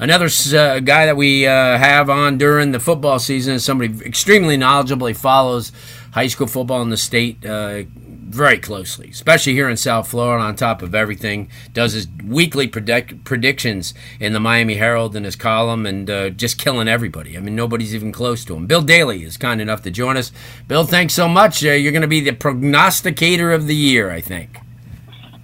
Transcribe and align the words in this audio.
Another 0.00 0.28
uh, 0.56 0.80
guy 0.80 1.04
that 1.04 1.16
we 1.18 1.46
uh, 1.46 1.76
have 1.76 2.08
on 2.08 2.38
during 2.38 2.72
the 2.72 2.80
football 2.80 3.18
season 3.18 3.56
is 3.56 3.64
somebody 3.66 4.02
extremely 4.02 4.56
knowledgeable. 4.56 5.06
He 5.06 5.12
follows 5.12 5.72
high 6.12 6.28
school 6.28 6.46
football 6.46 6.80
in 6.80 6.88
the 6.88 6.96
state 6.96 7.44
uh, 7.44 7.82
very 7.86 8.56
closely, 8.58 9.10
especially 9.10 9.52
here 9.52 9.68
in 9.68 9.76
South 9.76 10.08
Florida. 10.08 10.42
On 10.42 10.56
top 10.56 10.80
of 10.80 10.94
everything, 10.94 11.50
does 11.74 11.92
his 11.92 12.08
weekly 12.24 12.66
predict- 12.66 13.24
predictions 13.24 13.92
in 14.18 14.32
the 14.32 14.40
Miami 14.40 14.76
Herald 14.76 15.14
in 15.16 15.24
his 15.24 15.36
column, 15.36 15.84
and 15.84 16.08
uh, 16.08 16.30
just 16.30 16.56
killing 16.56 16.88
everybody. 16.88 17.36
I 17.36 17.40
mean, 17.40 17.54
nobody's 17.54 17.94
even 17.94 18.10
close 18.10 18.42
to 18.46 18.56
him. 18.56 18.66
Bill 18.66 18.80
Daly 18.80 19.22
is 19.22 19.36
kind 19.36 19.60
enough 19.60 19.82
to 19.82 19.90
join 19.90 20.16
us. 20.16 20.32
Bill, 20.66 20.84
thanks 20.84 21.12
so 21.12 21.28
much. 21.28 21.62
Uh, 21.62 21.72
you're 21.72 21.92
going 21.92 22.00
to 22.00 22.08
be 22.08 22.20
the 22.20 22.32
prognosticator 22.32 23.52
of 23.52 23.66
the 23.66 23.76
year, 23.76 24.10
I 24.10 24.22
think. 24.22 24.60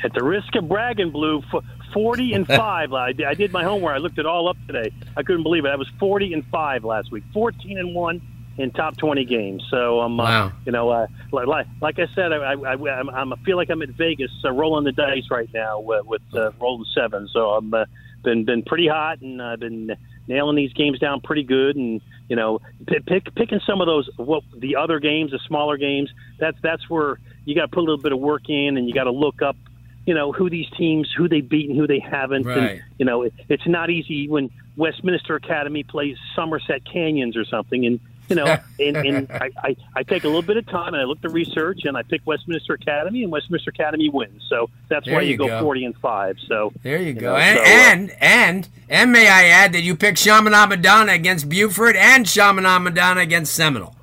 At 0.03 0.15
the 0.15 0.25
risk 0.25 0.55
of 0.55 0.67
bragging, 0.67 1.11
Blue, 1.11 1.43
40 1.93 2.33
and 2.33 2.47
5. 2.47 2.93
I 2.93 3.13
did 3.13 3.53
my 3.53 3.65
homework. 3.65 3.95
I 3.95 3.99
looked 3.99 4.19
it 4.19 4.27
all 4.27 4.49
up 4.49 4.57
today. 4.67 4.93
I 5.17 5.23
couldn't 5.23 5.43
believe 5.43 5.65
it. 5.65 5.69
I 5.69 5.77
was 5.77 5.89
40 5.99 6.33
and 6.33 6.45
5 6.47 6.85
last 6.85 7.11
week. 7.11 7.25
14 7.33 7.79
and 7.79 7.95
1 7.95 8.23
in 8.59 8.71
top 8.71 8.97
20 8.97 9.25
games. 9.25 9.63
So 9.71 10.01
I'm, 10.01 10.19
um, 10.19 10.27
wow. 10.27 10.47
uh, 10.47 10.51
you 10.65 10.73
know, 10.73 10.89
uh, 10.89 11.07
like, 11.33 11.67
like 11.81 11.99
I 11.99 12.07
said, 12.15 12.33
I, 12.33 12.53
I, 12.53 12.75
I, 12.75 13.01
I'm, 13.01 13.33
I 13.33 13.37
feel 13.45 13.57
like 13.57 13.71
I'm 13.71 13.83
at 13.83 13.91
Vegas 13.91 14.31
uh, 14.45 14.51
rolling 14.51 14.85
the 14.85 14.93
dice 14.93 15.31
right 15.31 15.49
now 15.53 15.81
with, 15.81 16.07
with 16.07 16.23
uh, 16.35 16.53
rolling 16.61 16.87
seven. 16.95 17.29
So 17.33 17.51
I'm 17.51 17.73
uh, 17.75 17.85
been 18.27 18.45
been 18.45 18.63
pretty 18.63 18.89
hot 18.89 19.21
and 19.21 19.41
I've 19.41 19.61
been 19.61 19.97
nailing 20.27 20.57
these 20.57 20.73
games 20.73 20.99
down 20.99 21.21
pretty 21.21 21.45
good. 21.45 21.77
And 21.77 22.01
you 22.29 22.37
know, 22.37 22.61
pick, 22.87 23.35
picking 23.35 23.61
some 23.67 23.81
of 23.81 23.87
those 23.87 24.11
what 24.17 24.43
the 24.57 24.77
other 24.77 25.01
games, 25.01 25.31
the 25.31 25.41
smaller 25.47 25.77
games. 25.77 26.11
That's 26.39 26.59
that's 26.63 26.91
where 26.91 27.19
you 27.45 27.55
got 27.55 27.63
to 27.63 27.69
put 27.69 27.79
a 27.79 27.87
little 27.87 28.03
bit 28.03 28.13
of 28.13 28.19
work 28.19 28.49
in, 28.49 28.77
and 28.77 28.89
you 28.89 28.95
got 28.95 29.05
to 29.05 29.13
look 29.13 29.41
up 29.41 29.57
you 30.07 30.15
know 30.15 30.33
who 30.33 30.49
these 30.49 30.69
teams, 30.79 31.13
who 31.17 31.29
they 31.29 31.41
beat 31.43 31.69
and 31.69 31.79
who 31.79 31.87
they 31.87 31.99
haven't. 31.99 32.45
Right. 32.47 32.59
And, 32.59 32.83
you 32.99 33.05
know, 33.05 33.23
it, 33.23 33.35
it's 33.49 33.67
not 33.67 33.91
easy 33.91 34.29
when 34.29 34.51
Westminster 34.77 35.35
Academy 35.37 35.83
plays 35.83 36.17
Somerset 36.35 36.83
Canyons 36.85 37.37
or 37.37 37.45
something, 37.45 37.85
and 37.85 38.01
you 38.29 38.35
know, 38.37 38.45
and, 38.81 38.97
and 38.97 39.31
I, 39.31 39.51
I, 39.63 39.77
I 39.95 40.03
take 40.03 40.25
a 40.25 40.27
little 40.27 40.43
bit 40.43 40.57
of 40.57 40.67
time 40.67 40.95
and 40.95 40.97
I 41.01 41.05
look 41.05 41.21
the 41.21 41.29
research 41.29 41.85
and 41.85 41.97
I 41.97 42.03
pick 42.03 42.23
Westminster 42.25 42.73
Academy 42.75 43.23
and 43.23 43.31
Westminster 43.31 43.71
Academy 43.71 44.09
wins. 44.09 44.43
So 44.49 44.69
that's 44.89 45.07
There 45.07 45.15
why 45.15 45.21
you, 45.23 45.31
you 45.33 45.37
go, 45.37 45.47
go. 45.47 45.61
forty 45.61 45.85
and 45.85 45.97
five. 45.99 46.37
So 46.49 46.73
There 46.83 47.01
you, 47.01 47.13
go. 47.13 47.33
know, 47.33 47.37
and, 47.37 47.57
so, 47.59 47.63
uh, 47.63 47.67
and 47.67 48.11
and 48.21 48.69
and 48.89 49.13
may 49.13 49.29
I 49.29 49.45
add 49.45 49.73
that 49.75 49.83
you 49.83 49.95
picked 49.97 50.19
Chaminade 50.19 50.69
Madonna 50.69 51.13
against 51.13 51.49
Buford 51.49 51.95
and 51.97 52.27
Chaminade 52.27 52.83
Madonna 52.83 53.21
against 53.21 53.55
Seminole. 53.55 53.95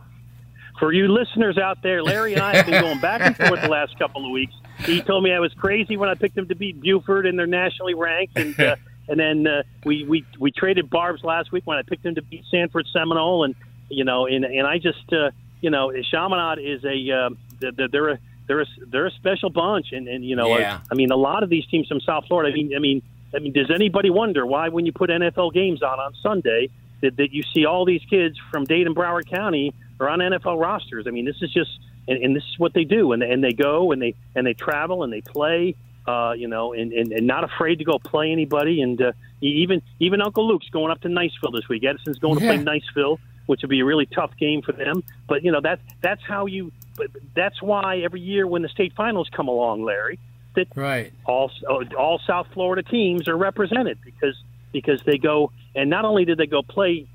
for 0.80 0.92
you 0.94 1.08
listeners 1.10 1.58
out 1.58 1.82
there, 1.84 2.02
Larry 2.04 2.34
and 2.34 2.42
I 2.42 2.56
have 2.56 2.66
been 2.66 2.82
going 2.82 3.00
back 3.00 3.22
and 3.22 3.36
forth 3.36 3.62
the 3.62 3.70
last 3.70 3.98
couple 4.00 4.26
of 4.26 4.32
weeks. 4.32 4.54
He 4.86 5.02
told 5.02 5.24
me 5.24 5.32
I 5.32 5.40
was 5.40 5.54
crazy 5.54 5.98
when 5.98 6.10
I 6.10 6.16
picked 6.16 6.36
them 6.36 6.48
to 6.48 6.56
beat 6.56 6.82
Buford 6.82 7.26
and 7.26 7.38
they're 7.38 7.48
nationally 7.48 7.94
ranked, 7.94 8.38
and 8.38 8.60
uh, 8.60 8.76
and 9.08 9.20
then 9.20 9.48
uh, 9.48 9.64
we 9.86 10.04
we 10.06 10.26
we 10.40 10.52
traded 10.52 10.90
barbs 10.90 11.24
last 11.24 11.52
week 11.52 11.66
when 11.66 11.78
I 11.78 11.82
picked 11.82 12.04
them 12.04 12.16
to 12.16 12.22
beat 12.22 12.44
Sanford 12.50 12.88
Seminole, 12.92 13.44
and 13.44 13.56
you 13.90 14.04
know, 14.04 14.28
and 14.28 14.46
and 14.46 14.68
I 14.68 14.78
just 14.78 15.12
uh, 15.12 15.32
you 15.62 15.70
know, 15.70 15.92
Chaminade 16.12 16.60
is 16.60 16.84
a 16.84 17.12
uh, 17.12 17.30
they're, 17.60 17.88
they're 17.88 18.10
a 18.10 18.20
they're 18.48 18.62
a 18.62 18.66
they're 18.88 19.06
a 19.06 19.12
special 19.12 19.50
bunch, 19.50 19.94
and 19.94 20.08
and 20.08 20.26
you 20.26 20.36
know, 20.36 20.58
Yeah. 20.58 20.80
I, 20.84 20.94
I 20.94 20.96
mean, 20.96 21.12
a 21.12 21.16
lot 21.16 21.44
of 21.44 21.50
these 21.50 21.66
teams 21.68 21.88
from 21.88 22.02
South 22.02 22.26
Florida. 22.28 22.52
I 22.52 22.54
mean, 22.54 22.76
I 22.76 22.80
mean, 22.80 23.02
I 23.34 23.40
mean, 23.40 23.54
does 23.54 23.72
anybody 23.72 24.10
wonder 24.10 24.46
why 24.46 24.70
when 24.70 24.86
you 24.86 24.92
put 24.92 25.10
NFL 25.10 25.54
games 25.54 25.82
on 25.82 26.00
on 26.00 26.14
Sunday 26.22 26.70
that, 27.02 27.16
that 27.18 27.32
you 27.32 27.44
see 27.54 27.66
all 27.66 27.86
these 27.86 28.02
kids 28.10 28.38
from 28.52 28.66
Dade 28.66 28.88
and 28.88 28.96
Broward 28.96 29.30
County 29.30 29.74
are 30.04 30.10
on 30.10 30.20
NFL 30.20 30.60
rosters? 30.60 31.06
I 31.08 31.12
mean, 31.12 31.26
this 31.26 31.42
is 31.42 31.52
just 31.52 31.72
and, 32.08 32.22
and 32.24 32.36
this 32.36 32.44
is 32.44 32.60
what 32.60 32.74
they 32.74 32.84
do, 32.84 33.12
and 33.14 33.24
and 33.24 33.44
they 33.44 33.54
go 33.54 33.92
and 33.92 34.02
they 34.02 34.16
and 34.36 34.46
they 34.46 34.54
travel 34.54 35.04
and 35.04 35.12
they 35.12 35.22
play. 35.22 35.76
Uh, 36.06 36.34
you 36.34 36.50
know, 36.50 36.74
and, 36.74 36.92
and, 36.92 37.14
and 37.14 37.26
not 37.26 37.46
afraid 37.46 37.78
to 37.78 37.86
go 37.86 37.98
play 37.98 38.30
anybody, 38.34 38.82
and 38.82 39.02
uh, 39.02 39.14
even 39.40 39.82
even 40.00 40.22
Uncle 40.22 40.46
Luke's 40.46 40.68
going 40.70 40.92
up 40.92 41.00
to 41.02 41.08
Niceville 41.08 41.54
this 41.54 41.70
week. 41.70 41.86
Edison's 41.86 42.20
going 42.20 42.38
to 42.40 42.46
play 42.46 42.58
Niceville, 42.58 43.20
which 43.46 43.62
will 43.62 43.70
be 43.70 43.80
a 43.80 43.86
really 43.86 44.06
tough 44.06 44.32
game 44.38 44.62
for 44.62 44.74
them. 44.74 45.02
But 45.30 45.46
you 45.46 45.52
know 45.54 45.62
that 45.62 45.80
that's 46.02 46.22
how 46.28 46.46
you. 46.46 46.74
But 46.98 47.08
that's 47.34 47.62
why 47.62 48.00
every 48.00 48.20
year 48.20 48.46
when 48.46 48.64
the 48.64 48.68
state 48.68 48.92
finals 48.98 49.30
come 49.32 49.48
along, 49.48 49.84
Larry, 49.84 50.20
that 50.56 50.68
Right. 50.76 51.14
all 51.26 51.50
all 51.98 52.20
South 52.28 52.48
Florida 52.54 52.84
teams 52.84 53.30
are 53.30 53.38
represented 53.38 53.98
because 54.04 54.36
because 54.74 55.02
they 55.04 55.18
go 55.18 55.52
and 55.74 55.90
not 55.90 56.04
only 56.04 56.26
did 56.26 56.38
they 56.38 56.48
go 56.48 56.62
play 56.64 57.08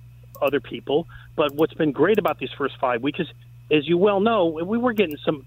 other 0.42 0.60
people, 0.60 1.06
but 1.36 1.52
what's 1.54 1.74
been 1.74 1.92
great 1.92 2.18
about 2.18 2.38
these 2.38 2.50
first 2.56 2.76
five 2.80 3.02
weeks 3.02 3.20
is, 3.20 3.28
as 3.70 3.86
you 3.88 3.98
well 3.98 4.20
know, 4.20 4.46
we 4.46 4.78
were 4.78 4.92
getting 4.92 5.16
some 5.24 5.44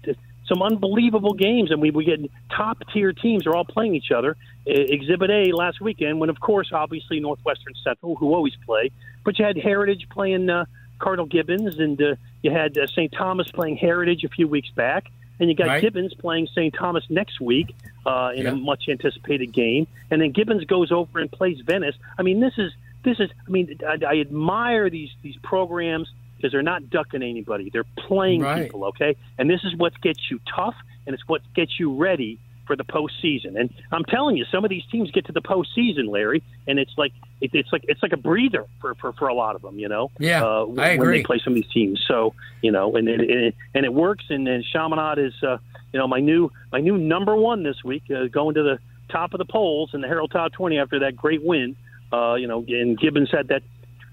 some 0.48 0.60
unbelievable 0.62 1.34
games, 1.34 1.70
and 1.70 1.80
we 1.80 1.90
were 1.90 2.02
getting 2.02 2.28
top 2.54 2.78
tier 2.92 3.12
teams 3.12 3.46
are 3.46 3.54
all 3.54 3.64
playing 3.64 3.94
each 3.94 4.10
other. 4.10 4.36
Exhibit 4.66 5.30
A 5.30 5.52
last 5.52 5.80
weekend, 5.80 6.20
when 6.20 6.30
of 6.30 6.40
course 6.40 6.70
obviously 6.72 7.20
Northwestern 7.20 7.74
Central, 7.82 8.16
who 8.16 8.34
always 8.34 8.54
play, 8.66 8.90
but 9.24 9.38
you 9.38 9.44
had 9.44 9.56
Heritage 9.56 10.08
playing 10.10 10.50
uh, 10.50 10.64
Cardinal 10.98 11.26
Gibbons, 11.26 11.78
and 11.78 12.00
uh, 12.00 12.14
you 12.42 12.50
had 12.50 12.76
uh, 12.76 12.86
St. 12.88 13.12
Thomas 13.12 13.50
playing 13.50 13.76
Heritage 13.76 14.24
a 14.24 14.28
few 14.28 14.46
weeks 14.48 14.70
back. 14.70 15.10
And 15.40 15.48
you 15.48 15.56
got 15.56 15.66
Right. 15.66 15.82
Gibbons 15.82 16.14
playing 16.14 16.46
St. 16.48 16.72
Thomas 16.72 17.02
next 17.08 17.40
week 17.40 17.74
uh, 18.06 18.30
in 18.36 18.44
Yeah. 18.44 18.52
a 18.52 18.54
much 18.54 18.84
anticipated 18.88 19.52
game, 19.52 19.88
and 20.10 20.20
then 20.20 20.30
Gibbons 20.30 20.64
goes 20.64 20.92
over 20.92 21.18
and 21.18 21.32
plays 21.32 21.58
Venice. 21.66 21.96
I 22.16 22.22
mean, 22.22 22.38
this 22.38 22.52
is 22.58 22.70
this 23.04 23.18
is. 23.20 23.30
I 23.46 23.50
mean, 23.50 23.78
I, 23.86 23.98
I 24.06 24.20
admire 24.20 24.90
these 24.90 25.10
these 25.22 25.36
programs 25.42 26.08
because 26.36 26.52
they're 26.52 26.62
not 26.62 26.90
ducking 26.90 27.22
anybody; 27.22 27.70
they're 27.72 27.84
playing 27.96 28.40
Right. 28.42 28.64
people. 28.64 28.84
Okay, 28.86 29.16
and 29.38 29.48
this 29.48 29.60
is 29.64 29.74
what 29.76 29.98
gets 30.00 30.30
you 30.30 30.40
tough, 30.54 30.74
and 31.06 31.14
it's 31.14 31.26
what 31.28 31.42
gets 31.54 31.78
you 31.78 31.94
ready 31.96 32.38
for 32.66 32.76
the 32.76 32.84
postseason. 32.84 33.58
And 33.58 33.70
I'm 33.90 34.04
telling 34.04 34.36
you, 34.36 34.44
some 34.52 34.64
of 34.64 34.70
these 34.70 34.84
teams 34.90 35.10
get 35.10 35.26
to 35.26 35.32
the 35.32 35.42
postseason, 35.42 36.08
Larry, 36.08 36.44
and 36.68 36.78
it's 36.78 36.92
like 36.96 37.12
it, 37.40 37.50
it's 37.52 37.72
like 37.72 37.84
it's 37.88 38.02
like 38.02 38.12
a 38.12 38.16
breather 38.16 38.66
for, 38.80 38.94
for, 38.94 39.12
for 39.14 39.26
a 39.28 39.34
lot 39.34 39.56
of 39.56 39.62
them. 39.62 39.78
You 39.78 39.88
know, 39.88 40.10
Yeah, 40.18 40.44
uh, 40.44 40.66
I 40.78 40.96
when 40.96 41.10
they 41.10 41.22
play 41.24 41.40
some 41.42 41.52
of 41.52 41.56
these 41.56 41.72
teams. 41.72 42.02
So 42.06 42.34
you 42.62 42.70
know, 42.70 42.94
and 42.96 43.08
it, 43.08 43.20
it, 43.20 43.54
and 43.74 43.84
it 43.84 43.92
works. 43.92 44.24
And, 44.30 44.46
and 44.46 44.64
Chaminade 44.64 45.18
is 45.18 45.34
uh, 45.42 45.58
you 45.92 45.98
know 45.98 46.06
my 46.06 46.20
new 46.20 46.50
my 46.70 46.80
new 46.80 46.96
number 46.98 47.34
one 47.36 47.62
this 47.64 47.82
week, 47.84 48.04
uh, 48.14 48.26
going 48.26 48.54
to 48.54 48.62
the 48.62 48.78
top 49.10 49.34
of 49.34 49.38
the 49.38 49.44
polls 49.44 49.90
in 49.92 50.00
the 50.00 50.08
Herald 50.08 50.30
Top 50.30 50.52
20 50.52 50.78
after 50.78 51.00
that 51.00 51.16
great 51.16 51.42
win. 51.42 51.76
Uh, 52.12 52.34
you 52.34 52.46
know, 52.46 52.64
and 52.68 52.98
Gibbons 52.98 53.30
had 53.30 53.48
that 53.48 53.62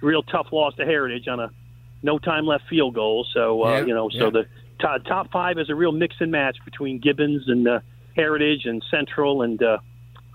real 0.01 0.24
tough 0.24 0.48
loss 0.51 0.75
to 0.75 0.86
Heritage 0.86 1.28
on 1.28 1.40
a 1.40 1.51
no 2.01 2.18
time 2.19 2.46
left 2.46 2.63
field 2.69 2.96
goal. 2.96 3.25
So 3.34 3.66
uh, 3.66 3.72
Yeah, 3.80 3.86
you 3.86 3.94
know, 3.94 4.10
so 4.10 4.25
yeah. 4.25 4.30
the 4.30 4.46
top, 4.80 5.04
top 5.06 5.31
five 5.31 5.57
is 5.60 5.69
a 5.69 5.75
real 5.75 5.92
mix 5.92 6.16
and 6.19 6.31
match 6.31 6.57
between 6.63 7.00
Gibbons 7.00 7.44
and 7.48 7.68
uh, 7.68 7.80
Heritage 8.16 8.66
and 8.66 8.84
Central 8.90 9.42
and 9.42 9.62
uh, 9.62 9.80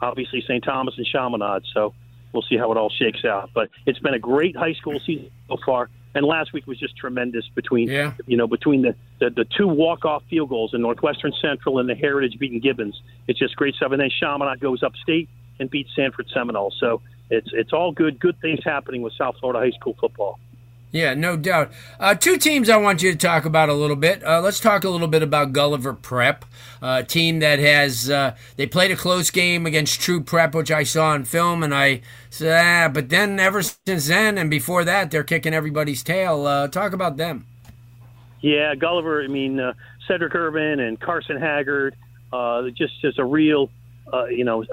obviously 0.02 0.42
St. 0.42 0.62
Thomas 0.62 0.94
and 0.98 1.06
Chaminade. 1.06 1.62
So 1.72 1.94
we'll 2.32 2.42
see 2.42 2.56
how 2.58 2.70
it 2.72 2.76
all 2.76 2.90
shakes 2.90 3.24
out. 3.24 3.50
But 3.54 3.70
it's 3.86 3.98
been 3.98 4.14
a 4.14 4.18
great 4.18 4.56
high 4.56 4.74
school 4.74 5.00
season 5.06 5.30
so 5.48 5.56
far. 5.64 5.88
And 6.16 6.24
last 6.24 6.52
week 6.52 6.66
was 6.68 6.78
just 6.78 6.96
tremendous 6.96 7.44
between 7.56 7.88
Yeah. 7.88 8.12
you 8.26 8.36
know 8.36 8.46
between 8.46 8.82
the, 8.82 8.94
the, 9.18 9.30
the 9.30 9.44
two 9.56 9.66
walk 9.66 10.04
off 10.04 10.22
field 10.30 10.48
goals 10.50 10.72
in 10.74 10.82
Northwestern 10.82 11.32
Central 11.40 11.78
and 11.80 11.88
the 11.88 11.94
Heritage 11.96 12.38
beating 12.38 12.60
Gibbons. 12.60 13.00
It's 13.26 13.38
just 13.38 13.56
great 13.56 13.74
stuff. 13.74 13.90
And 13.90 14.00
then 14.00 14.10
Chaminade 14.20 14.60
goes 14.60 14.82
upstate 14.82 15.28
and 15.58 15.70
beats 15.70 15.90
Sanford 15.94 16.28
Seminole. 16.32 16.72
So 16.78 17.00
it's 17.30 17.48
it's 17.52 17.72
all 17.72 17.92
good 17.92 18.18
good 18.18 18.38
things 18.40 18.60
happening 18.64 19.02
with 19.02 19.12
South 19.14 19.36
Florida 19.40 19.60
high 19.60 19.76
school 19.76 19.96
football. 20.00 20.38
Yeah, 20.94 21.14
no 21.14 21.36
doubt. 21.36 21.72
Uh, 21.98 22.14
two 22.14 22.36
teams 22.36 22.70
I 22.70 22.76
want 22.76 23.02
you 23.02 23.10
to 23.10 23.18
talk 23.18 23.44
about 23.44 23.68
a 23.68 23.74
little 23.74 23.96
bit. 23.96 24.22
Uh, 24.22 24.40
let's 24.40 24.60
talk 24.60 24.84
a 24.84 24.88
little 24.88 25.08
bit 25.08 25.24
about 25.24 25.52
Gulliver 25.52 25.92
Prep, 25.92 26.44
uh, 26.80 27.00
a 27.02 27.04
team 27.04 27.40
that 27.40 27.58
has 27.58 28.08
uh, 28.08 28.36
they 28.54 28.68
played 28.68 28.92
a 28.92 28.96
close 28.96 29.28
game 29.28 29.66
against 29.66 30.00
True 30.00 30.20
Prep, 30.20 30.54
which 30.54 30.70
I 30.70 30.84
saw 30.84 31.12
in 31.16 31.24
film, 31.24 31.64
and 31.64 31.74
I 31.74 32.02
said, 32.30 32.64
ah, 32.64 32.92
but 32.92 33.08
then 33.08 33.40
ever 33.40 33.60
since 33.60 34.06
then 34.06 34.38
and 34.38 34.48
before 34.48 34.84
that, 34.84 35.10
they're 35.10 35.24
kicking 35.24 35.52
everybody's 35.52 36.04
tail. 36.04 36.46
Uh, 36.46 36.68
talk 36.68 36.92
about 36.92 37.16
them. 37.16 37.44
Yeah, 38.40 38.76
Gulliver. 38.76 39.24
I 39.24 39.26
mean, 39.26 39.58
uh, 39.58 39.72
Cedric 40.06 40.32
Irvin 40.36 40.78
and 40.78 41.00
Carson 41.00 41.40
Haggard. 41.40 41.96
just 42.76 43.00
just 43.00 43.18
a 43.18 43.24
real, 43.24 43.68
you 44.30 44.44
know, 44.44 44.64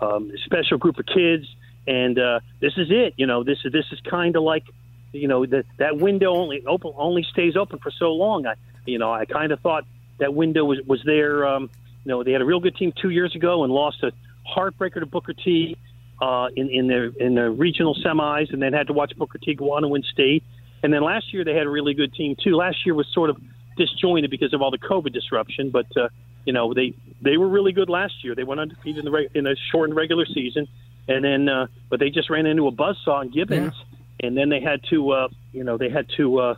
um, 0.00 0.32
special 0.44 0.78
group 0.78 0.98
of 0.98 1.06
kids, 1.06 1.46
and 1.86 2.16
this 2.60 2.72
is 2.76 2.88
it. 2.90 3.14
You 3.16 3.26
know, 3.26 3.44
this 3.44 3.58
is 3.64 3.72
this 3.72 3.86
is 3.92 4.00
kind 4.08 4.36
of 4.36 4.42
like 4.42 4.64
you 5.12 5.28
know 5.28 5.44
that 5.46 5.64
that 5.78 5.96
window 5.96 6.34
only 6.34 6.64
open 6.66 6.92
only 6.96 7.22
stays 7.22 7.56
open 7.56 7.78
for 7.78 7.90
so 7.90 8.12
long. 8.12 8.46
I 8.46 8.54
you 8.84 8.98
know 8.98 9.12
I 9.12 9.24
kind 9.24 9.52
of 9.52 9.60
thought 9.60 9.84
that 10.18 10.34
window 10.34 10.64
was 10.64 10.80
was 10.86 11.02
there. 11.04 11.46
Um, 11.46 11.70
you 12.04 12.10
know 12.10 12.22
they 12.22 12.32
had 12.32 12.42
a 12.42 12.44
real 12.44 12.60
good 12.60 12.76
team 12.76 12.92
two 13.00 13.10
years 13.10 13.34
ago 13.34 13.64
and 13.64 13.72
lost 13.72 14.02
a 14.02 14.12
heartbreaker 14.48 15.00
to 15.00 15.06
Booker 15.06 15.32
T 15.32 15.76
uh, 16.20 16.48
in 16.54 16.70
in 16.70 16.86
the 16.86 17.14
in 17.18 17.34
the 17.34 17.50
regional 17.50 17.94
semis, 17.94 18.52
and 18.52 18.62
then 18.62 18.72
had 18.72 18.86
to 18.88 18.92
watch 18.92 19.16
Booker 19.16 19.38
T 19.38 19.54
go 19.54 19.72
on 19.72 19.84
and 19.84 19.92
win 19.92 20.02
state. 20.02 20.42
And 20.82 20.92
then 20.92 21.02
last 21.02 21.32
year 21.32 21.44
they 21.44 21.54
had 21.54 21.66
a 21.66 21.70
really 21.70 21.94
good 21.94 22.14
team 22.14 22.36
too. 22.42 22.54
Last 22.54 22.84
year 22.84 22.94
was 22.94 23.06
sort 23.12 23.30
of 23.30 23.38
disjointed 23.76 24.30
because 24.30 24.54
of 24.54 24.62
all 24.62 24.70
the 24.70 24.78
COVID 24.78 25.12
disruption, 25.12 25.70
but 25.70 25.86
uh, 25.96 26.08
you 26.44 26.52
know 26.52 26.74
they 26.74 26.94
they 27.22 27.36
were 27.36 27.48
really 27.48 27.72
good 27.72 27.88
last 27.88 28.24
year. 28.24 28.34
They 28.34 28.44
went 28.44 28.60
undefeated 28.60 28.98
in 28.98 29.04
the 29.04 29.10
reg- 29.10 29.30
in 29.34 29.46
a 29.46 29.54
shortened 29.70 29.96
regular 29.96 30.26
season, 30.26 30.68
and 31.08 31.24
then 31.24 31.48
uh, 31.48 31.66
but 31.88 32.00
they 32.00 32.10
just 32.10 32.30
ran 32.30 32.46
into 32.46 32.66
a 32.66 32.72
buzzsaw 32.72 33.22
in 33.22 33.30
Gibbons. 33.30 33.72
Yeah 33.76 33.96
and 34.20 34.36
then 34.36 34.48
they 34.48 34.60
had 34.60 34.80
to, 34.90 35.10
uh, 35.10 35.28
you 35.52 35.64
know, 35.64 35.76
they 35.76 35.90
had 35.90 36.06
to 36.16 36.38
uh, 36.38 36.54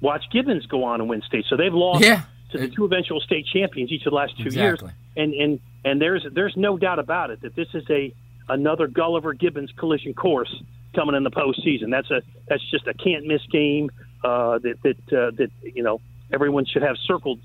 watch 0.00 0.24
Gibbons 0.32 0.66
go 0.66 0.84
on 0.84 1.00
and 1.00 1.08
win 1.08 1.22
state. 1.22 1.44
So 1.48 1.56
they've 1.56 1.72
lost 1.72 2.04
yeah. 2.04 2.22
to 2.52 2.58
the 2.58 2.68
two 2.68 2.84
eventual 2.84 3.20
state 3.20 3.46
champions 3.46 3.92
each 3.92 4.06
of 4.06 4.10
the 4.10 4.16
last 4.16 4.36
two 4.36 4.44
exactly. 4.44 4.88
years. 4.88 4.94
And 5.16 5.34
and 5.34 5.60
and 5.84 6.00
there's 6.00 6.26
there's 6.32 6.56
no 6.56 6.76
doubt 6.76 6.98
about 6.98 7.30
it 7.30 7.42
that 7.42 7.54
this 7.54 7.68
is 7.74 7.84
a 7.90 8.14
another 8.48 8.86
Gulliver 8.86 9.32
Gibbons 9.34 9.72
collision 9.76 10.14
course 10.14 10.54
coming 10.94 11.14
in 11.14 11.22
the 11.22 11.30
postseason. 11.30 11.90
That's 11.90 12.10
a 12.10 12.22
that's 12.48 12.68
just 12.70 12.86
a 12.86 12.94
can't 12.94 13.26
miss 13.26 13.42
game 13.50 13.90
uh, 14.24 14.58
that 14.58 14.82
that 14.82 15.12
uh, 15.12 15.30
that 15.36 15.50
you 15.62 15.82
know 15.82 16.00
everyone 16.32 16.66
should 16.66 16.82
have 16.82 16.96
circled 17.04 17.40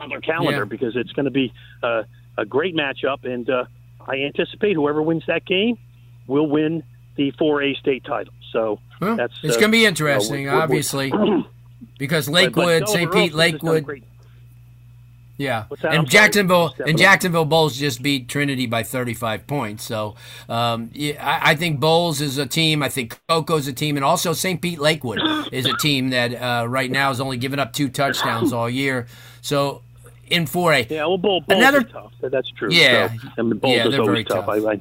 on 0.00 0.08
their 0.08 0.20
calendar 0.20 0.58
yeah. 0.58 0.64
because 0.64 0.96
it's 0.96 1.12
going 1.12 1.24
to 1.24 1.30
be 1.30 1.52
uh, 1.82 2.02
a 2.36 2.44
great 2.44 2.74
matchup. 2.74 3.24
And 3.24 3.48
uh, 3.48 3.64
I 4.06 4.16
anticipate 4.16 4.74
whoever 4.74 5.02
wins 5.02 5.24
that 5.26 5.44
game 5.44 5.78
will 6.26 6.48
win 6.48 6.82
the 7.16 7.32
4A 7.32 7.76
state 7.76 8.04
title. 8.04 8.32
So 8.52 8.80
well, 9.00 9.16
that's 9.16 9.34
it's 9.42 9.56
uh, 9.56 9.60
going 9.60 9.72
to 9.72 9.78
be 9.78 9.86
interesting, 9.86 10.46
know, 10.46 10.56
we're, 10.56 10.62
obviously, 10.62 11.12
because 11.98 12.28
Lakewood, 12.28 12.88
St. 12.88 13.12
Pete, 13.12 13.34
Lakewood. 13.34 14.02
Yeah, 15.38 15.66
and 15.82 16.08
Jacksonville 16.08 16.74
and 16.86 16.96
Jacksonville 16.96 17.44
Bolles 17.44 17.76
just 17.76 18.02
beat 18.02 18.28
Trinity 18.28 18.66
by 18.66 18.82
35 18.82 19.46
points. 19.46 19.84
So 19.84 20.14
um, 20.48 20.90
yeah, 20.94 21.24
I, 21.24 21.50
I, 21.50 21.54
think 21.56 21.78
Bolles 21.78 22.22
is 22.22 22.38
a 22.38 22.46
team. 22.46 22.82
I 22.82 22.88
think 22.88 23.20
Cocoa's 23.28 23.68
a 23.68 23.72
team, 23.72 23.96
and 23.96 24.04
also 24.04 24.32
St. 24.32 24.62
Pete 24.62 24.78
Lakewood 24.78 25.20
is 25.52 25.66
a 25.66 25.76
team 25.76 26.10
that 26.10 26.32
uh, 26.34 26.66
right 26.66 26.90
now 26.90 27.08
has 27.08 27.20
only 27.20 27.36
given 27.36 27.58
up 27.58 27.74
two 27.74 27.90
touchdowns 27.90 28.52
all 28.52 28.70
year. 28.70 29.06
So 29.42 29.82
in 30.28 30.46
4A, 30.46 30.90
yeah, 30.90 31.04
well, 31.04 31.18
Bolles, 31.18 31.44
Bolles 31.44 31.60
another 31.60 31.82
tough. 31.82 32.12
That's 32.20 32.50
true. 32.50 32.70
Yeah, 32.72 33.08
so, 33.08 33.28
I 33.38 33.42
mean, 33.42 33.58
Bolles 33.58 33.76
yeah, 33.76 33.88
is 33.88 33.98
always 33.98 34.26
tough. 34.26 34.46
tough. 34.46 34.64
I, 34.66 34.72
I, 34.72 34.80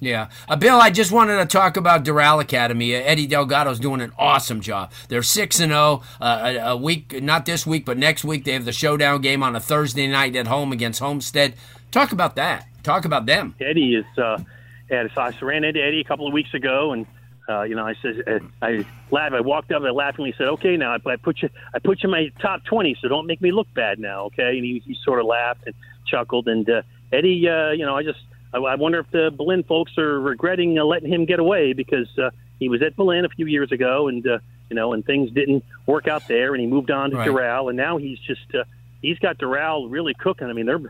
yeah. 0.00 0.28
Uh, 0.48 0.56
Bill, 0.56 0.80
I 0.80 0.90
just 0.90 1.10
wanted 1.10 1.36
to 1.36 1.46
talk 1.46 1.76
about 1.76 2.04
Doral 2.04 2.40
Academy. 2.40 2.94
Uh, 2.94 3.00
Eddie 3.00 3.26
Delgado's 3.26 3.80
doing 3.80 4.00
an 4.00 4.12
awesome 4.18 4.60
job. 4.60 4.92
They're 5.08 5.22
6 5.22 5.60
and 5.60 5.72
0 5.72 6.02
uh, 6.20 6.54
a, 6.60 6.76
week, 6.76 7.22
not 7.22 7.46
this 7.46 7.66
week, 7.66 7.84
but 7.84 7.96
next 7.96 8.24
week. 8.24 8.44
They 8.44 8.52
have 8.52 8.64
the 8.64 8.72
showdown 8.72 9.20
game 9.22 9.42
on 9.42 9.56
a 9.56 9.60
Thursday 9.60 10.06
night 10.06 10.36
at 10.36 10.46
home 10.46 10.72
against 10.72 11.00
Homestead. 11.00 11.54
Talk 11.90 12.12
about 12.12 12.36
that. 12.36 12.66
Talk 12.82 13.04
about 13.04 13.26
them. 13.26 13.54
Eddie 13.60 13.94
is, 13.94 14.18
uh, 14.18 14.38
yeah, 14.90 15.08
so 15.14 15.20
I 15.20 15.32
ran 15.42 15.64
into 15.64 15.82
Eddie 15.82 16.00
a 16.00 16.04
couple 16.04 16.26
of 16.26 16.32
weeks 16.32 16.52
ago, 16.54 16.92
and 16.92 17.06
uh, 17.48 17.62
you 17.62 17.74
know, 17.76 17.86
I 17.86 17.94
said, 18.02 18.22
uh, 18.26 18.38
I 18.60 18.84
laughed. 19.10 19.34
I 19.34 19.40
walked 19.40 19.70
up 19.70 19.78
and 19.78 19.86
I 19.86 19.92
laughingly 19.92 20.34
said, 20.36 20.48
"Okay, 20.48 20.76
now 20.76 20.94
I, 20.94 21.10
I 21.10 21.16
put 21.16 21.42
you, 21.42 21.48
I 21.74 21.78
put 21.78 22.02
you 22.02 22.08
in 22.08 22.10
my 22.10 22.28
top 22.40 22.64
20, 22.64 22.96
so 23.00 23.08
don't 23.08 23.26
make 23.26 23.40
me 23.40 23.52
look 23.52 23.72
bad 23.72 23.98
now, 23.98 24.24
okay?" 24.26 24.56
And 24.56 24.64
he, 24.64 24.82
he 24.84 24.96
sort 25.04 25.20
of 25.20 25.26
laughed 25.26 25.62
and 25.66 25.74
chuckled. 26.06 26.48
And 26.48 26.68
uh, 26.68 26.82
Eddie, 27.12 27.48
uh, 27.48 27.70
you 27.70 27.86
know, 27.86 27.96
I 27.96 28.02
just 28.02 28.18
I, 28.56 28.72
I 28.72 28.74
wonder 28.76 28.98
if 29.00 29.10
the 29.10 29.30
Belen 29.30 29.62
folks 29.64 29.96
are 29.98 30.20
regretting 30.20 30.78
uh, 30.78 30.84
letting 30.84 31.12
him 31.12 31.24
get 31.24 31.38
away 31.38 31.72
because 31.72 32.08
uh, 32.18 32.30
he 32.58 32.68
was 32.68 32.82
at 32.82 32.96
Belen 32.96 33.24
a 33.24 33.28
few 33.28 33.46
years 33.46 33.70
ago, 33.72 34.08
and 34.08 34.26
uh, 34.26 34.38
you 34.70 34.76
know, 34.76 34.92
and 34.92 35.04
things 35.04 35.30
didn't 35.30 35.64
work 35.86 36.08
out 36.08 36.26
there, 36.26 36.54
and 36.54 36.60
he 36.60 36.66
moved 36.66 36.90
on 36.90 37.10
to 37.10 37.16
right. 37.16 37.28
Doral, 37.28 37.68
and 37.68 37.76
now 37.76 37.98
he's 37.98 38.18
just 38.20 38.54
uh, 38.54 38.64
he's 39.02 39.18
got 39.18 39.38
Doral 39.38 39.90
really 39.90 40.14
cooking. 40.14 40.48
I 40.48 40.52
mean, 40.52 40.66
they're 40.66 40.80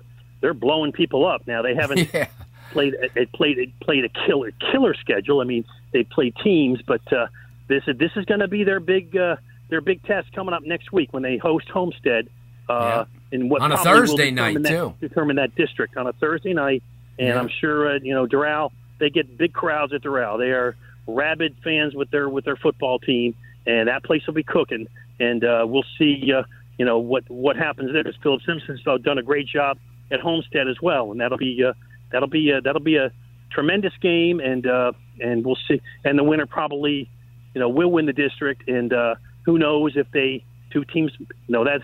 they're 0.40 0.54
blowing 0.54 0.92
people 0.92 1.26
up 1.26 1.46
now. 1.46 1.62
They 1.62 1.74
haven't 1.74 2.10
yeah. 2.14 2.28
played 2.70 2.94
it 3.14 3.32
played 3.32 3.58
it 3.58 3.78
played 3.80 4.04
a 4.04 4.08
killer 4.08 4.52
killer 4.72 4.94
schedule. 4.94 5.40
I 5.40 5.44
mean, 5.44 5.64
they 5.92 6.04
play 6.04 6.30
teams, 6.30 6.80
but 6.82 7.12
uh, 7.12 7.26
this 7.68 7.82
is 7.86 7.98
this 7.98 8.12
is 8.16 8.24
going 8.24 8.40
to 8.40 8.48
be 8.48 8.64
their 8.64 8.80
big 8.80 9.16
uh, 9.16 9.36
their 9.68 9.80
big 9.80 10.02
test 10.04 10.32
coming 10.32 10.54
up 10.54 10.62
next 10.62 10.92
week 10.92 11.12
when 11.12 11.22
they 11.22 11.36
host 11.36 11.68
Homestead. 11.68 12.28
Uh, 12.68 13.04
yeah. 13.30 13.38
in 13.38 13.48
what 13.48 13.62
on 13.62 13.70
a 13.70 13.76
Thursday 13.76 14.32
night 14.32 14.56
too. 14.64 14.92
Determine 15.00 15.36
that 15.36 15.54
district 15.54 15.96
on 15.96 16.08
a 16.08 16.12
Thursday 16.14 16.52
night, 16.52 16.82
and 17.18 17.28
Yeah. 17.28 17.38
I'm 17.40 17.48
sure 17.48 17.94
uh, 17.94 17.98
you 18.02 18.14
know 18.14 18.26
Doral. 18.26 18.70
They 18.98 19.10
get 19.10 19.36
big 19.36 19.52
crowds 19.52 19.92
at 19.92 20.02
Doral. 20.02 20.38
They 20.38 20.52
are 20.52 20.76
rabid 21.06 21.56
fans 21.62 21.94
with 21.94 22.10
their 22.10 22.28
with 22.28 22.44
their 22.44 22.56
football 22.56 22.98
team, 22.98 23.34
and 23.66 23.88
that 23.88 24.04
place 24.04 24.26
will 24.26 24.34
be 24.34 24.42
cooking. 24.42 24.86
And 25.18 25.44
uh, 25.44 25.64
we'll 25.66 25.84
see, 25.98 26.30
uh, 26.32 26.42
you 26.78 26.84
know, 26.84 26.98
what 26.98 27.24
what 27.28 27.56
happens 27.56 27.92
there. 27.92 28.04
Because 28.04 28.20
Philip 28.22 28.42
Simpson's 28.46 28.82
done 29.02 29.18
a 29.18 29.22
great 29.22 29.46
job 29.46 29.78
at 30.10 30.20
Homestead 30.20 30.68
as 30.68 30.76
well, 30.82 31.10
and 31.10 31.20
that'll 31.20 31.38
be 31.38 31.62
uh, 31.64 31.72
that'll 32.12 32.28
be 32.28 32.52
uh, 32.52 32.60
that'll 32.62 32.80
be 32.82 32.96
a 32.96 33.10
tremendous 33.50 33.92
game. 34.00 34.40
And 34.40 34.66
uh, 34.66 34.92
and 35.20 35.44
we'll 35.44 35.58
see. 35.68 35.80
And 36.04 36.18
the 36.18 36.24
winner 36.24 36.46
probably, 36.46 37.08
you 37.54 37.60
know, 37.60 37.68
will 37.68 37.90
win 37.90 38.06
the 38.06 38.12
district. 38.12 38.68
And 38.68 38.92
uh, 38.92 39.14
who 39.44 39.58
knows 39.58 39.96
if 39.96 40.10
they 40.12 40.44
two 40.72 40.84
teams, 40.84 41.12
you 41.18 41.26
know, 41.48 41.64
that 41.64 41.80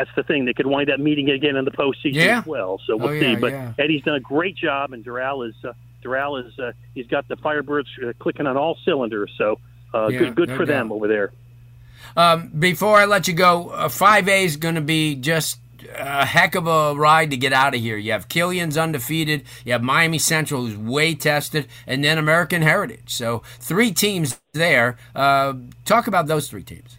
that's 0.00 0.10
the 0.16 0.22
thing. 0.22 0.46
They 0.46 0.54
could 0.54 0.66
wind 0.66 0.90
up 0.90 0.98
meeting 0.98 1.28
again 1.30 1.56
in 1.56 1.64
the 1.64 1.70
postseason 1.70 2.14
Yeah. 2.14 2.38
as 2.40 2.46
well. 2.46 2.80
So 2.86 2.96
we'll 2.96 3.10
Oh, 3.10 3.20
see. 3.20 3.32
yeah, 3.32 3.38
but 3.38 3.52
yeah. 3.52 3.72
Eddie's 3.78 4.02
done 4.02 4.16
a 4.16 4.20
great 4.20 4.56
job, 4.56 4.92
and 4.92 5.04
Doral 5.04 5.46
is 5.48 5.54
uh, 5.64 5.72
Doral 6.02 6.44
is 6.46 6.58
uh, 6.58 6.72
he's 6.94 7.06
got 7.06 7.28
the 7.28 7.36
Firebirds 7.36 7.84
uh, 8.02 8.12
clicking 8.18 8.46
on 8.46 8.56
all 8.56 8.78
cylinders. 8.84 9.30
So 9.36 9.58
uh, 9.92 10.08
good 10.08 10.34
good 10.34 10.48
no 10.48 10.56
for 10.56 10.64
them 10.66 10.90
over 10.90 11.06
there. 11.06 11.32
Um, 12.16 12.50
before 12.58 12.96
I 12.96 13.04
let 13.04 13.28
you 13.28 13.34
go, 13.34 13.68
uh, 13.68 13.88
5A 13.88 14.44
is 14.44 14.56
going 14.56 14.74
to 14.76 14.80
be 14.80 15.14
just 15.16 15.58
a 15.98 16.24
heck 16.24 16.54
of 16.54 16.66
a 16.66 16.94
ride 16.94 17.30
to 17.30 17.36
get 17.36 17.52
out 17.52 17.74
of 17.74 17.80
here. 17.80 17.96
You 17.98 18.12
have 18.12 18.28
Killian's 18.28 18.78
undefeated, 18.78 19.42
you 19.66 19.72
have 19.72 19.82
Miami 19.82 20.18
Central, 20.18 20.66
who's 20.66 20.76
way 20.76 21.14
tested, 21.14 21.66
and 21.86 22.02
then 22.02 22.16
American 22.16 22.62
Heritage. 22.62 23.12
So 23.12 23.42
three 23.58 23.92
teams 23.92 24.40
there. 24.54 24.96
Uh, 25.14 25.54
talk 25.84 26.06
about 26.06 26.26
those 26.26 26.48
three 26.48 26.62
teams. 26.62 26.96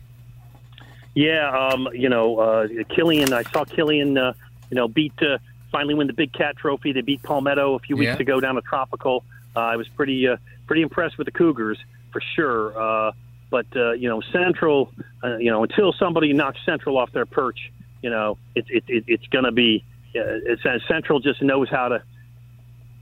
Yeah, 1.13 1.49
um, 1.73 1.89
you 1.93 2.09
know, 2.09 2.39
uh, 2.39 2.67
Killian. 2.95 3.33
I 3.33 3.43
saw 3.43 3.65
Killian. 3.65 4.17
Uh, 4.17 4.33
you 4.69 4.75
know, 4.75 4.87
beat 4.87 5.13
uh, 5.21 5.37
finally 5.71 5.93
win 5.93 6.07
the 6.07 6.13
Big 6.13 6.31
Cat 6.31 6.55
Trophy. 6.57 6.93
They 6.93 7.01
beat 7.01 7.21
Palmetto 7.23 7.75
a 7.75 7.79
few 7.79 7.97
weeks 7.97 8.13
Yeah. 8.15 8.21
ago 8.21 8.39
down 8.39 8.57
at 8.57 8.63
Tropical. 8.63 9.25
Uh, 9.55 9.59
I 9.59 9.75
was 9.75 9.87
pretty 9.89 10.27
uh, 10.27 10.37
pretty 10.67 10.81
impressed 10.81 11.17
with 11.17 11.25
the 11.25 11.31
Cougars 11.31 11.77
for 12.13 12.21
sure. 12.35 12.79
Uh, 12.79 13.11
but 13.49 13.65
uh, 13.75 13.91
you 13.91 14.07
know, 14.07 14.21
Central. 14.31 14.91
Uh, 15.23 15.35
you 15.37 15.51
know, 15.51 15.63
until 15.63 15.91
somebody 15.93 16.31
knocks 16.33 16.57
Central 16.65 16.97
off 16.97 17.11
their 17.11 17.25
perch, 17.25 17.71
you 18.01 18.09
know, 18.09 18.37
it's 18.55 18.69
it, 18.69 18.83
it, 18.87 19.03
it's 19.07 19.27
going 19.27 19.43
to 19.45 19.51
be. 19.51 19.83
Uh, 20.15 20.21
it's, 20.45 20.65
uh, 20.65 20.79
Central 20.87 21.19
just 21.19 21.41
knows 21.41 21.69
how 21.69 21.89
to 21.89 22.01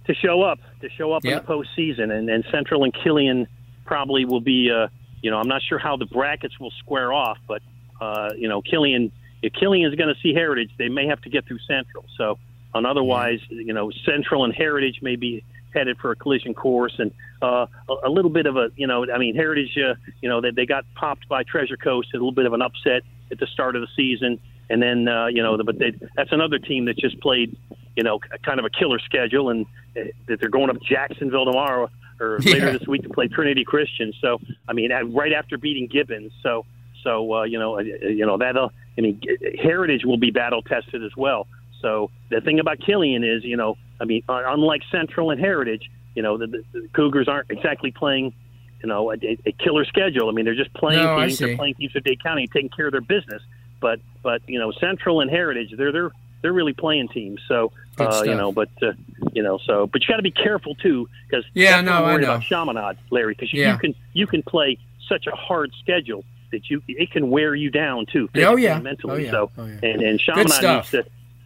to 0.07 0.15
show 0.15 0.41
up 0.41 0.59
to 0.81 0.89
show 0.89 1.13
up 1.13 1.23
Yeah. 1.23 1.37
in 1.37 1.37
the 1.37 1.43
postseason, 1.43 2.11
and, 2.11 2.29
and 2.29 2.43
Central 2.49 2.83
and 2.83 2.93
Killian 2.93 3.47
probably 3.85 4.25
will 4.25 4.41
be. 4.41 4.71
Uh, 4.71 4.87
you 5.21 5.29
know, 5.29 5.37
I'm 5.37 5.47
not 5.49 5.61
sure 5.61 5.77
how 5.77 5.97
the 5.97 6.05
brackets 6.05 6.59
will 6.59 6.71
square 6.79 7.11
off, 7.13 7.37
but 7.47 7.61
uh, 8.01 8.29
you 8.37 8.47
know, 8.47 8.61
Killian, 8.61 9.11
if 9.41 9.53
Killian 9.53 9.89
is 9.91 9.95
going 9.97 10.13
to 10.13 10.19
see 10.21 10.33
Heritage, 10.33 10.71
they 10.77 10.89
may 10.89 11.07
have 11.07 11.21
to 11.21 11.29
get 11.29 11.45
through 11.45 11.59
Central. 11.67 12.05
So, 12.17 12.37
and 12.73 12.85
otherwise, 12.85 13.39
you 13.49 13.73
know, 13.73 13.91
Central 14.05 14.43
and 14.43 14.53
Heritage 14.53 14.99
may 15.01 15.15
be 15.15 15.43
headed 15.73 15.97
for 15.97 16.11
a 16.11 16.15
collision 16.15 16.53
course, 16.53 16.95
and 16.97 17.11
uh, 17.41 17.67
a, 17.89 17.93
a 18.07 18.09
little 18.09 18.31
bit 18.31 18.45
of 18.47 18.57
a, 18.57 18.69
you 18.75 18.87
know, 18.87 19.05
I 19.11 19.17
mean, 19.17 19.35
Heritage, 19.35 19.77
uh, 19.77 19.93
you 20.21 20.27
know, 20.29 20.41
they, 20.41 20.51
they 20.51 20.65
got 20.65 20.83
popped 20.95 21.27
by 21.29 21.43
Treasure 21.43 21.77
Coast, 21.77 22.09
a 22.13 22.17
little 22.17 22.31
bit 22.31 22.45
of 22.45 22.53
an 22.53 22.61
upset 22.61 23.03
at 23.31 23.39
the 23.39 23.47
start 23.47 23.75
of 23.75 23.81
the 23.81 23.87
season, 23.95 24.39
and 24.69 24.81
then, 24.81 25.07
uh, 25.07 25.27
you 25.27 25.43
know, 25.43 25.57
but 25.63 25.77
they, 25.77 25.93
that's 26.15 26.31
another 26.31 26.57
team 26.59 26.85
that 26.85 26.97
just 26.97 27.19
played, 27.21 27.55
you 27.95 28.03
know, 28.03 28.19
kind 28.43 28.59
of 28.59 28.65
a 28.65 28.69
killer 28.69 28.99
schedule, 28.99 29.49
and 29.51 29.65
uh, 29.95 30.01
that 30.27 30.39
they're 30.39 30.49
going 30.49 30.69
up 30.69 30.77
Jacksonville 30.81 31.45
tomorrow 31.45 31.89
or 32.19 32.39
later 32.45 32.65
Yeah. 32.67 32.71
this 32.77 32.87
week 32.87 33.03
to 33.03 33.09
play 33.09 33.27
Trinity 33.27 33.63
Christian. 33.63 34.11
So, 34.21 34.39
I 34.67 34.73
mean, 34.73 34.91
right 35.11 35.33
after 35.33 35.57
beating 35.57 35.87
Gibbons, 35.87 36.31
so. 36.43 36.65
So 37.03 37.33
uh, 37.33 37.43
you 37.43 37.59
know, 37.59 37.77
uh, 37.79 37.81
you 37.81 38.25
know 38.25 38.37
that'll. 38.37 38.71
I 38.97 39.01
mean, 39.01 39.21
Heritage 39.61 40.03
will 40.05 40.17
be 40.17 40.31
battle 40.31 40.61
tested 40.61 41.03
as 41.03 41.11
well. 41.15 41.47
So 41.81 42.11
the 42.29 42.41
thing 42.41 42.59
about 42.59 42.79
Killian 42.85 43.23
is, 43.23 43.45
you 43.45 43.55
know, 43.55 43.77
I 44.01 44.05
mean, 44.05 44.23
uh, 44.27 44.41
unlike 44.47 44.81
Central 44.91 45.31
and 45.31 45.39
Heritage, 45.39 45.89
you 46.15 46.21
know, 46.21 46.37
the, 46.37 46.47
the, 46.47 46.63
the 46.73 46.87
Cougars 46.93 47.29
aren't 47.29 47.49
exactly 47.49 47.91
playing 47.91 48.33
you 48.81 48.87
know, 48.87 49.11
a, 49.11 49.15
a 49.45 49.51
killer 49.51 49.85
schedule. 49.85 50.29
I 50.29 50.31
mean, 50.31 50.45
they're 50.45 50.55
just 50.55 50.73
playing 50.73 51.05
No, 51.05 51.17
teams. 51.25 51.39
They're 51.39 51.55
playing 51.55 51.75
teams 51.75 51.91
for 51.91 51.99
Dade 51.99 52.21
County, 52.23 52.43
and 52.43 52.51
taking 52.51 52.69
care 52.69 52.87
of 52.87 52.91
their 52.91 53.01
business. 53.01 53.41
But 53.81 53.99
but 54.23 54.41
you 54.47 54.59
know, 54.59 54.71
Central 54.79 55.21
and 55.21 55.29
Heritage, 55.29 55.73
they're 55.77 55.91
they're 55.91 56.11
they're 56.41 56.53
really 56.53 56.73
playing 56.73 57.09
teams. 57.09 57.41
So 57.47 57.71
uh, 57.99 58.23
you 58.23 58.35
know, 58.35 58.51
but 58.51 58.69
uh, 58.81 58.91
you 59.33 59.43
know, 59.43 59.59
so 59.65 59.87
but 59.87 60.01
you 60.01 60.07
got 60.07 60.17
to 60.17 60.23
be 60.23 60.31
careful 60.31 60.75
too 60.75 61.07
because 61.29 61.45
Yeah, 61.53 61.81
no, 61.81 61.93
I'm 61.93 62.03
I 62.03 62.13
worried 62.13 62.23
know. 62.23 62.33
about 62.35 62.43
Chaminade, 62.43 62.97
Larry, 63.11 63.33
because 63.33 63.53
Yeah. 63.53 63.73
you 63.73 63.77
can 63.77 63.95
you 64.13 64.27
can 64.27 64.43
play 64.43 64.77
such 65.07 65.27
a 65.27 65.35
hard 65.35 65.71
schedule 65.81 66.23
that 66.51 66.69
you 66.69 66.81
it 66.87 67.11
can 67.11 67.29
wear 67.29 67.53
you 67.55 67.69
down 67.69 68.05
too. 68.05 68.29
Oh, 68.35 68.55
yeah. 68.55 68.75
and 68.75 68.83
mentally. 68.83 69.13
Oh, 69.13 69.25
yeah. 69.25 69.31
So 69.31 69.51
Oh, 69.57 69.65
yeah. 69.65 69.79
and 69.83 70.01
and 70.01 70.19
Chaminade 70.19 70.61
needs 70.61 70.89
to 70.91 71.05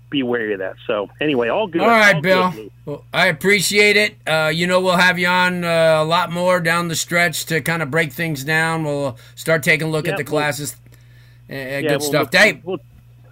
be 0.10 0.22
wary 0.24 0.54
of 0.54 0.60
that. 0.60 0.76
So 0.86 1.10
anyway, 1.20 1.50
all 1.50 1.66
good. 1.68 1.82
All 1.82 1.88
right, 1.88 2.16
all 2.16 2.22
Bill. 2.22 2.52
good, 2.52 2.72
Well, 2.86 3.06
I 3.14 3.28
appreciate 3.28 3.98
it. 3.98 4.16
Uh, 4.28 4.52
you 4.54 4.68
know, 4.68 4.80
we'll 4.80 4.96
have 4.98 5.18
you 5.18 5.28
on 5.28 5.64
uh, 5.64 5.98
a 6.02 6.06
lot 6.06 6.32
more 6.32 6.60
down 6.60 6.88
the 6.88 6.96
stretch 6.96 7.46
to 7.48 7.62
kind 7.62 7.82
of 7.82 7.90
break 7.90 8.14
things 8.14 8.44
down. 8.44 8.84
We'll 8.84 9.18
start 9.36 9.64
taking 9.64 9.88
a 9.88 9.90
look 9.90 10.06
Yeah, 10.06 10.12
at 10.14 10.18
the 10.18 10.24
we'll- 10.24 10.30
classes. 10.42 10.76
Uh, 11.50 11.56
Yeah, 11.56 11.82
good 11.82 11.90
we'll- 11.92 12.00
stuff. 12.02 12.30
We'll, 12.32 12.42
Dave. 12.44 12.62
we'll 12.64 12.80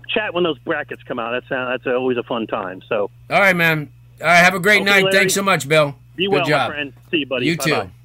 chat 0.10 0.34
when 0.34 0.44
those 0.44 0.58
brackets 0.60 1.04
come 1.04 1.20
out. 1.20 1.32
That's 1.32 1.52
uh, 1.52 1.70
that's 1.70 1.88
always 1.88 2.18
a 2.18 2.24
fun 2.24 2.48
time. 2.48 2.82
So 2.90 3.10
All 3.30 3.40
right, 3.40 3.56
man. 3.56 3.90
All 4.20 4.28
right, 4.28 4.38
have 4.38 4.56
a 4.56 4.60
great 4.60 4.82
Okay, 4.82 4.90
night. 4.90 5.04
Larry. 5.06 5.18
Thanks 5.18 5.34
so 5.36 5.42
much, 5.44 5.68
Bill. 5.68 5.96
be 6.16 6.26
good 6.26 6.34
well, 6.34 6.46
job. 6.46 6.70
my 6.70 6.76
friend. 6.76 6.94
See 7.12 7.18
you, 7.18 7.26
buddy. 7.28 7.46
You 7.46 7.58
Bye-bye. 7.58 7.84
too. 7.86 7.92